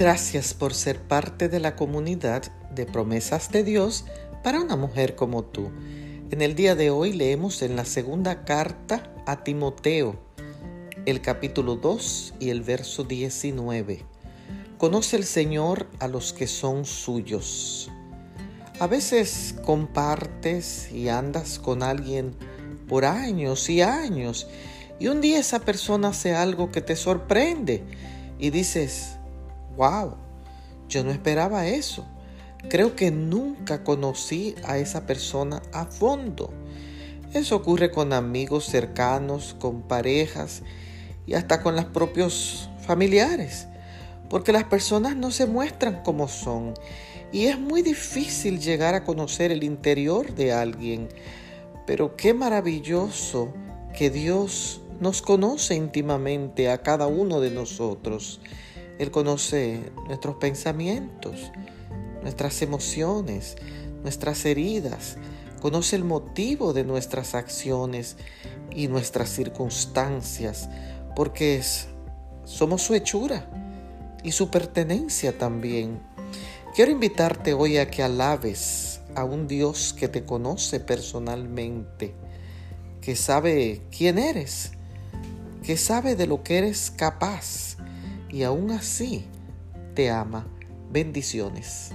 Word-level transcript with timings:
Gracias 0.00 0.54
por 0.54 0.72
ser 0.72 0.98
parte 0.98 1.50
de 1.50 1.60
la 1.60 1.76
comunidad 1.76 2.50
de 2.74 2.86
promesas 2.86 3.52
de 3.52 3.64
Dios 3.64 4.06
para 4.42 4.58
una 4.58 4.74
mujer 4.74 5.14
como 5.14 5.44
tú. 5.44 5.70
En 6.30 6.40
el 6.40 6.54
día 6.54 6.74
de 6.74 6.88
hoy 6.88 7.12
leemos 7.12 7.60
en 7.60 7.76
la 7.76 7.84
segunda 7.84 8.46
carta 8.46 9.12
a 9.26 9.44
Timoteo, 9.44 10.18
el 11.04 11.20
capítulo 11.20 11.76
2 11.76 12.32
y 12.40 12.48
el 12.48 12.62
verso 12.62 13.04
19. 13.04 14.06
Conoce 14.78 15.16
el 15.16 15.24
Señor 15.24 15.86
a 15.98 16.08
los 16.08 16.32
que 16.32 16.46
son 16.46 16.86
suyos. 16.86 17.90
A 18.78 18.86
veces 18.86 19.54
compartes 19.66 20.90
y 20.90 21.10
andas 21.10 21.58
con 21.58 21.82
alguien 21.82 22.34
por 22.88 23.04
años 23.04 23.68
y 23.68 23.82
años 23.82 24.46
y 24.98 25.08
un 25.08 25.20
día 25.20 25.38
esa 25.38 25.58
persona 25.58 26.08
hace 26.08 26.34
algo 26.34 26.70
que 26.70 26.80
te 26.80 26.96
sorprende 26.96 27.84
y 28.38 28.48
dices, 28.48 29.18
wow, 29.76 30.14
yo 30.88 31.04
no 31.04 31.10
esperaba 31.10 31.66
eso. 31.66 32.06
Creo 32.68 32.94
que 32.94 33.10
nunca 33.10 33.84
conocí 33.84 34.54
a 34.64 34.78
esa 34.78 35.06
persona 35.06 35.62
a 35.72 35.86
fondo. 35.86 36.52
Eso 37.32 37.56
ocurre 37.56 37.90
con 37.90 38.12
amigos 38.12 38.66
cercanos, 38.66 39.56
con 39.58 39.82
parejas 39.82 40.62
y 41.26 41.34
hasta 41.34 41.62
con 41.62 41.76
los 41.76 41.84
propios 41.86 42.68
familiares, 42.86 43.68
porque 44.28 44.52
las 44.52 44.64
personas 44.64 45.16
no 45.16 45.30
se 45.30 45.46
muestran 45.46 46.02
como 46.02 46.28
son 46.28 46.74
y 47.32 47.46
es 47.46 47.58
muy 47.58 47.82
difícil 47.82 48.60
llegar 48.60 48.94
a 48.94 49.04
conocer 49.04 49.52
el 49.52 49.62
interior 49.62 50.34
de 50.34 50.52
alguien. 50.52 51.08
Pero 51.86 52.16
qué 52.16 52.34
maravilloso 52.34 53.52
que 53.96 54.10
Dios 54.10 54.80
nos 55.00 55.22
conoce 55.22 55.74
íntimamente 55.74 56.70
a 56.70 56.82
cada 56.82 57.06
uno 57.06 57.40
de 57.40 57.50
nosotros. 57.50 58.40
Él 59.00 59.10
conoce 59.10 59.80
nuestros 60.08 60.36
pensamientos, 60.36 61.50
nuestras 62.20 62.60
emociones, 62.60 63.56
nuestras 64.02 64.44
heridas, 64.44 65.16
conoce 65.62 65.96
el 65.96 66.04
motivo 66.04 66.74
de 66.74 66.84
nuestras 66.84 67.34
acciones 67.34 68.18
y 68.70 68.88
nuestras 68.88 69.30
circunstancias, 69.30 70.68
porque 71.16 71.62
somos 72.44 72.82
su 72.82 72.92
hechura 72.92 73.50
y 74.22 74.32
su 74.32 74.50
pertenencia 74.50 75.38
también. 75.38 75.98
Quiero 76.76 76.90
invitarte 76.90 77.54
hoy 77.54 77.78
a 77.78 77.90
que 77.90 78.02
alabes 78.02 79.00
a 79.14 79.24
un 79.24 79.48
Dios 79.48 79.94
que 79.98 80.08
te 80.08 80.26
conoce 80.26 80.78
personalmente, 80.78 82.14
que 83.00 83.16
sabe 83.16 83.80
quién 83.96 84.18
eres, 84.18 84.72
que 85.62 85.78
sabe 85.78 86.16
de 86.16 86.26
lo 86.26 86.42
que 86.42 86.58
eres 86.58 86.90
capaz 86.90 87.78
y 88.30 88.42
aún 88.42 88.70
así 88.70 89.24
te 89.94 90.10
ama. 90.10 90.46
Bendiciones. 90.90 91.92